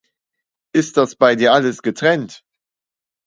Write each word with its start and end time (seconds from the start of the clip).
Ist 0.73 0.97
das 0.97 1.15
bei 1.15 1.35
dir 1.35 1.53
alles 1.53 1.83
getrennt? 1.83 2.43